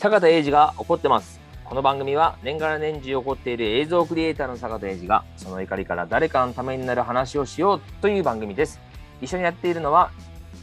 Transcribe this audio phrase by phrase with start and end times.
[0.00, 1.38] 坂田英二が怒ってます。
[1.62, 8.80] この番組は年がら年中起こっている映像クリエイターの坂田英二がその怒りから誰かのためになる話をしようという番組です。
[9.20, 10.10] 一緒にやっているのは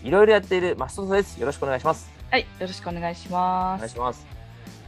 [0.03, 1.39] いろいろやっているマストです。
[1.39, 2.11] よろしくお願いします。
[2.31, 3.81] はい、よろしくお願いしおます。
[3.81, 4.25] 願いします。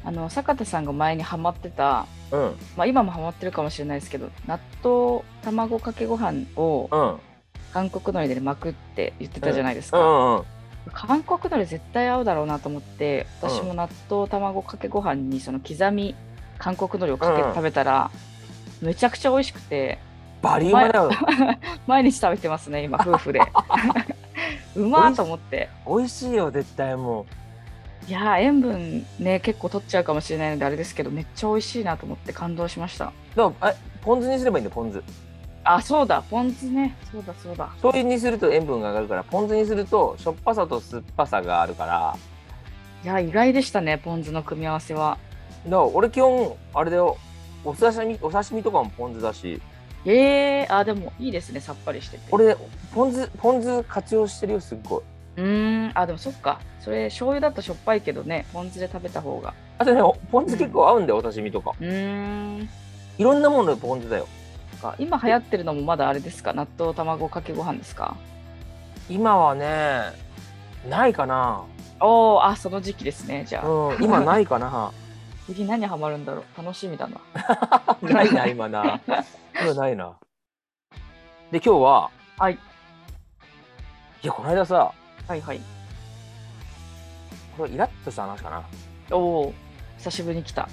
[0.03, 7.19] あの坂田さんが前にハマってた、うん、まあ今もハマってるかもしれないですけど、納豆卵かけご飯をうん、
[7.71, 9.99] 韓国海苔で巻くって言ってたじゃないですか。
[9.99, 10.43] うん、うん。
[10.93, 16.15] 韓国海苔絶対合うだろうなと思って、私も納豆卵かけご飯にその刻み
[16.57, 18.11] 韓国海苔をかけてうん食べたら、
[18.81, 19.99] めちゃくちゃ美味しくて、
[20.41, 21.11] バリうまだよ。
[21.85, 23.41] 毎日食べてますね今夫婦で。
[24.75, 25.69] うまーと思って。
[25.85, 27.25] 美味しいよ、絶対も
[28.07, 33.35] いやー塩分ね結構取っちゃうかもしれないのであれですけどめっちゃ美味しいなと思って感動しましたう。
[33.35, 35.03] でも、え、ポン酢にすればいいんだよ、ポン酢。
[35.63, 36.21] あそうだ。
[36.21, 36.95] ポン酢ね。
[37.11, 37.67] そうだそうだ。
[37.67, 42.15] 醤油にすると塩分が上がるから、ポン酢にするとしょっぱさと酸っぱさがあるから。
[43.03, 45.17] いや意外でしたねポン酢の組み合わせは。
[45.65, 47.17] だから俺基本あれだよ。
[47.63, 49.61] お刺身お刺身とかもポン酢だし。
[50.05, 52.23] えー、あでもいいですねさっぱりしてて。
[52.31, 52.55] 俺
[52.93, 55.01] ポン酢ポン酢活用してるよすっごい。
[55.37, 55.91] うーん。
[55.93, 56.59] あでもそっか。
[56.79, 59.53] それ醤油だとしょっぱいけどねポン酢で食べた方が。
[59.77, 61.73] あとねポン酢結構合うんだよお刺身とか。
[61.79, 62.69] うーん。
[63.17, 64.27] いろんなものでポン酢だよ
[64.77, 64.95] か。
[64.99, 66.53] 今流行ってるのもまだあれですか？
[66.53, 68.15] 納豆卵かけご飯ですか？
[69.09, 70.01] 今はね
[70.87, 71.63] ないかな。
[71.99, 74.91] おおあその時期ですねじゃあ、うん今ないかな。
[75.47, 76.61] 次何ハマるんだろう？
[76.61, 77.19] 楽しみだな。
[78.01, 79.01] ないな今な。
[79.61, 80.13] 今ないな。
[81.51, 82.53] で今日ははい。
[82.53, 84.93] いやこの間さ
[85.27, 85.61] はいはい。
[87.57, 88.63] これイラッとした話かな。
[89.11, 89.17] お
[89.47, 89.53] お
[89.97, 90.69] 久しぶりに来た、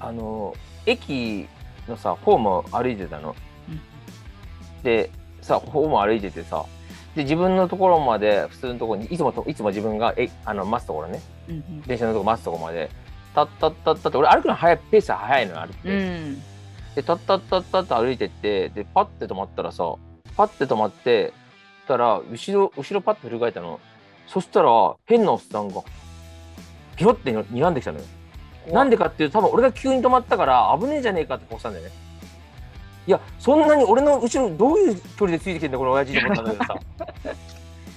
[0.00, 1.48] あの駅
[1.88, 3.34] のさホームを歩いてたの。
[3.68, 4.82] うん。
[4.82, 6.64] でさホームを歩いててさ
[7.16, 11.20] で自分のところまで普通のところにいつもといつも自分がえあの待つところね。
[11.48, 11.82] うんうん。
[11.82, 12.90] 電車のとこ待つところまで。
[13.34, 16.42] たったったったって俺歩くの早いペースが早いのよ歩くペうース、ん。
[16.94, 19.94] でたったったったって歩いてってでパッて止まったらさ
[20.36, 21.32] パッて止まって
[21.86, 23.80] たら後ろ後ろパッて振り返ったの。
[24.26, 25.82] そしたら変なおっさんが
[26.96, 28.04] ピロってに睨んできたのよ
[28.72, 31.92] なんでかっていうと多分俺が急に止まったから危ねえじゃねえかってこうしたんだよね。
[33.06, 36.78] いやそんなに俺の後ろどういう距離でついてきてんだこの親父と思ったんだけどさ。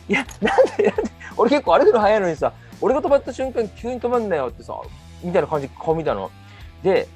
[0.07, 4.79] いやなんでなんで俺結構歩くの早いのにさ俺が止まった瞬間急に止まんなよってさ
[5.23, 6.31] みたいな感じ顔見たの。
[6.83, 7.07] で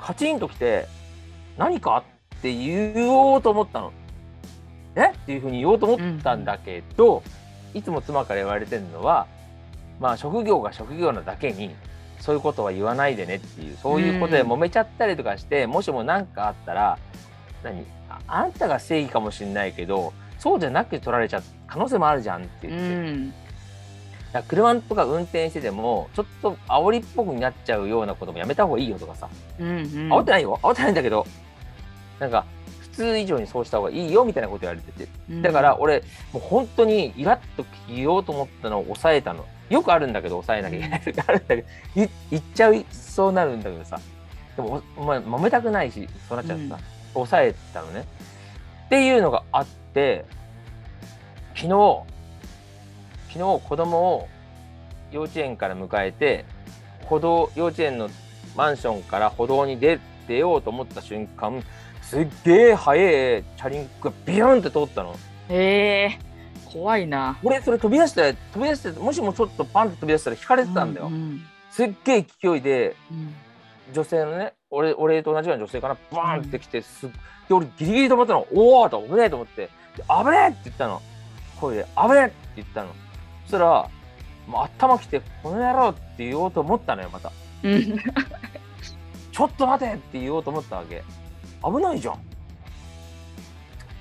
[0.00, 0.86] カチンときて
[1.58, 2.04] 何か
[2.36, 3.92] って言おうと思ったの。
[4.96, 5.10] え？
[5.10, 7.22] っていうふうに言おうと思ったんだけど、
[7.74, 9.26] いつも妻から言われてるのは
[9.98, 11.74] まあ職業が職業なだけに
[12.20, 16.98] そういうことは言わないでねっていうそういうことで揉めちゃったりとかして、もしも何かあったら
[17.62, 17.84] 何？
[18.08, 23.34] ああんたが正義かもしれないけどそうじゃなくて取られちゃう可能性もあるじゃんってう言って、ん。
[24.32, 29.28] だ車とか運転しててもちょっと煽りっぽくなっちゃうようなこともやめた方がいいよとかさ。
[29.58, 29.84] うんうん。
[30.12, 30.58] 煽ってないよ。
[30.62, 31.26] 煽ってないんだけど
[32.20, 32.44] なんか
[32.80, 35.08] 普通以上にそうした方がいいよみたいなこと言われてて。
[35.42, 41.00] だから俺もう本当にイラッと言おうと思ったのを抑えたのよくあるんだけど抑えなきゃいけない。
[41.00, 44.00] 時 あるんだけど言言っちゃいそうなるんだけどさ。
[44.56, 46.80] でもおお前揉めたくないしそうなっちゃうとさ、
[47.14, 48.04] 抑えたのね。
[48.86, 50.24] っていうのがあって
[51.54, 52.02] 昨日
[53.32, 54.28] 昨日子供を
[55.10, 56.44] 幼稚園から迎えて
[57.06, 58.08] 歩道幼稚園の
[58.56, 59.98] マンションから歩道に出
[60.28, 61.62] 出ようと思った瞬間
[62.02, 65.16] すっげえ速いチャリンコがビヨンって通ったの。
[65.48, 66.18] へえ
[66.74, 67.38] 怖いな。
[67.44, 71.06] 俺それ飛び出して飛び出してもしもちょっとパンって飛び出したら引かれてたんだよ。
[71.06, 71.40] うんうん。
[71.70, 73.34] すっげえ勢いでうん。
[73.92, 77.10] 女性のね俺俺と同じような女性かなバーンって来てすっ
[77.48, 78.46] で俺ギリギリ止まったの。
[78.52, 79.68] おおと危ねえと思って。
[79.96, 81.00] で危ねえって言ったの。
[81.60, 82.88] 声で危ねえって言ったの。
[83.44, 83.88] そしたら
[84.48, 87.30] もう頭きてこの野郎って言おうと思ったのよまた。
[87.62, 87.98] うん。
[89.30, 91.04] ちょっと待てって言おうと思ったわけ。
[91.64, 92.18] 危ないじゃん。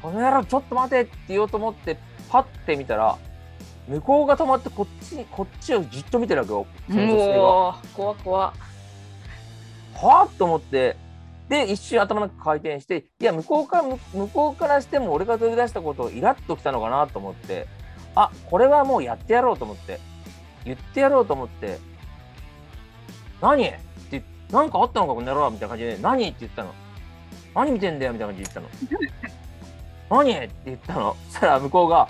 [0.02, 1.98] この野郎ちょっと待てって言おうと思って
[2.30, 3.18] パッて見たら
[3.88, 6.66] 向こうが止まってこっちこっちをじっと見てるわけよ。
[6.90, 7.36] その女性が。
[7.94, 8.54] 怖怖は
[10.24, 10.96] あと思って
[11.50, 17.68] で一瞬頭の中回転していや向こうから向向こうからしても俺が取り出したことをイラッときたのかなと思って
[18.16, 20.00] あこれはもうやってやろうと思って
[20.66, 21.80] 言ってやろうと思って
[23.42, 23.68] 何？
[23.68, 23.72] っ
[24.10, 26.28] て何かあったのかこの野郎みたいな感じで何？
[26.28, 26.74] って言ったの。
[27.54, 29.22] 何見てんだよみたいな感じで言ったの
[30.10, 30.32] 何？
[30.32, 31.16] って言ったの。
[31.30, 32.08] そしたら向こうが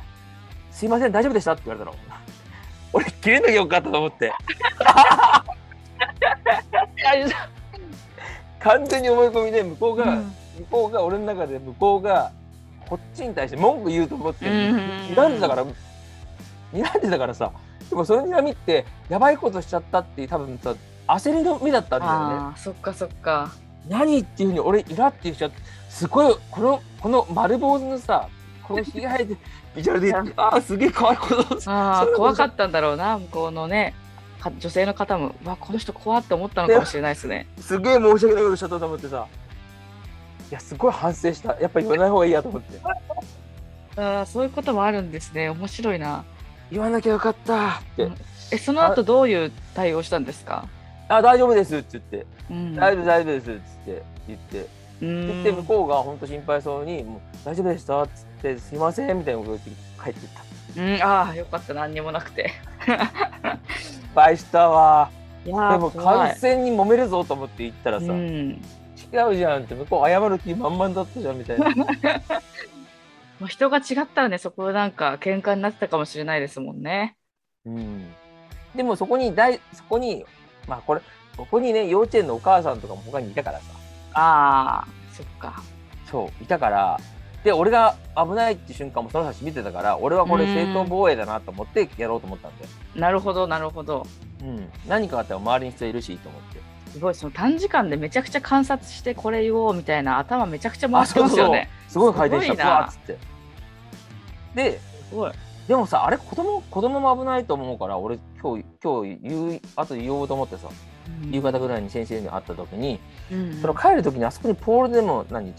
[0.71, 1.53] すいません大丈夫でした？
[1.53, 1.97] って言われたの。
[2.93, 4.31] 俺切れなきゃよかったと思って。
[8.59, 10.23] 完全に思い込みで向こうが、うん。
[10.59, 12.31] 向こうが俺の中で向こうが
[12.87, 14.77] こっちに対して文句言うと思ってうん
[15.09, 15.65] 睨んでたから
[16.73, 17.51] 睨んでたからさ。
[17.89, 20.73] でもその睨みってやばいことしちゃったっていう多分さ
[21.07, 22.17] 焦りの目だったんだよね。
[22.35, 23.51] ああそっかそっか
[23.88, 25.50] 何っていうふうに俺イラっていう人
[25.89, 28.27] すごいこのこの丸坊主のさ
[28.63, 29.38] このひげ生えて
[29.75, 31.45] ビジュアルでああすげえ可愛いこと。
[32.15, 33.18] 怖かったんだろうな。
[33.18, 33.94] 向こうのね
[34.39, 37.47] か女性の方もうわこの人怖って思ったのかもしれないですね。
[37.59, 39.25] すげえ申し訳ないことしちゃったと思ってさ。
[40.51, 41.59] いやすごい反省した。
[41.59, 42.79] やっぱ言わない方がいいやと思って。
[43.95, 45.50] ああそういうこともあるんですね。
[45.50, 46.24] 面白いな。
[46.71, 48.15] 言わなきゃよかったって、うん。
[48.51, 50.68] えその後どういう対応したんですか？
[51.07, 52.25] あ大丈夫ですって言って。
[52.50, 52.75] うん。
[52.75, 54.59] 大丈夫大丈夫ですっつって言って。
[54.59, 54.65] う
[55.01, 59.71] 言って向んこうが本当心配そうにもう大丈夫でしたっつってすいませんみたいなこと言って
[60.03, 60.29] 帰ってっ
[60.75, 60.81] た。
[60.81, 61.03] うん。
[61.03, 61.73] ああよかった。
[61.73, 62.51] 何にもなくて。
[63.77, 65.09] 失敗したわ。
[65.45, 68.61] でも完全に揉めるぞと思って言ったらさ、うん。
[69.13, 71.69] 違うじゃんって向こう謝る気満々だったじゃんみたいな。
[73.39, 77.17] もう人が違ったらねそこなんか喧嘩になってたかもしれないですもんね。
[77.65, 78.13] うん。
[78.75, 80.25] でもそこに大そこに
[80.68, 81.01] まあこれ
[81.36, 83.65] ここにね幼稚園のお母さんとかも他にいたからさ。
[84.13, 85.62] ああそっか。
[86.10, 87.00] そういたから
[87.44, 94.06] で俺が危ないって瞬間もその人見てたから俺はこれうん正当防衛だなと思ってやろうと思ったんだよ、なるほどなるほど。
[94.42, 96.62] うん、何かあったら周りに人いるしと思って。
[96.92, 101.69] すごいその短時間でめちゃくちゃ観察してこれ言おうみたいな頭めちゃくちゃ回してますよね。
[101.89, 102.56] すごい回転した。
[102.56, 102.65] すごいな。
[102.65, 103.18] ブワーっつって。
[104.54, 104.80] で
[105.10, 105.31] すごい
[105.68, 110.68] でもさあれ子供子供も危ないと思うから俺今日今日言うあと言おうと思ってさ
[111.31, 113.00] 夕方ぐらいに先生に会った時に、
[113.31, 113.62] うん。
[113.62, 115.54] その帰る時にあそこにポールでも何？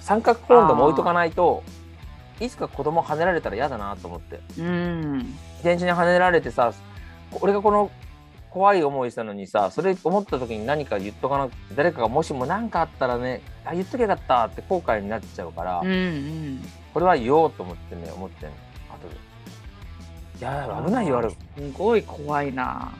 [0.00, 1.62] 三角コーンでも置いとかないと
[2.40, 4.40] いつか子供跳ねられたら嫌だなと思って。
[4.58, 5.18] うん。
[5.18, 5.30] 自
[5.60, 6.72] 転車に跳ねられてさ
[7.40, 7.90] 俺がこの
[8.50, 16.64] 怖い思いしたのにさそれ思った時に何か言っとかなくて誰かがもしも何かあったらねあ言っときゃよかったって後悔になっちゃうから、うんうん。
[16.92, 18.54] これは言おうと思ってね思ってんの。
[18.92, 19.16] 後で
[20.38, 21.28] いや危ないよあれ、
[21.58, 22.92] うん、すごい怖いな。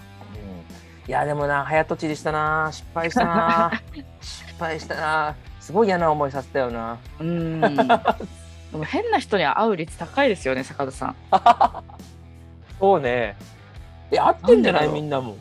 [1.06, 2.70] いやでもな早とちりしたな。
[2.72, 3.82] 失敗したな。
[4.22, 5.34] 失敗したな。
[5.60, 6.98] すごい嫌な思いさせたよな。
[7.20, 7.60] うん。
[7.60, 7.66] で
[8.72, 11.16] も変な人に会う率高いですよね、坂田さん。
[12.80, 13.36] そうね。
[14.10, 14.88] え合ってんじゃない？
[14.88, 15.36] みんなも。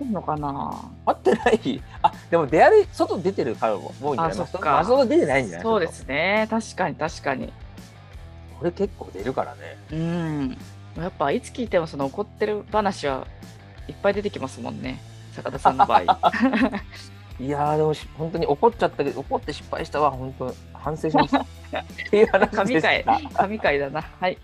[0.00, 0.74] いいのかな？
[1.06, 1.82] 合ってない？
[2.02, 4.32] あでも出歩い外出てるからも多いんじゃない？
[4.32, 4.78] あそっか。
[4.80, 5.62] あそこ出てないんじゃない？
[5.62, 6.46] そうですね。
[6.50, 7.52] 確かに確かに。
[8.62, 10.58] 俺結構出るからねうん。
[10.96, 13.26] やっぱいつ聞いてもその怒ってる話は
[13.88, 15.02] いっぱい出てきますもんね。
[15.32, 16.02] 坂田さんの場合。
[17.40, 21.46] いやーでもし本当に怒っちゃったけど怒って失敗したわ本当反省しましたっ
[22.10, 22.50] ていう話
[22.80, 23.04] で
[23.34, 24.02] 神回だな。
[24.20, 24.38] はい。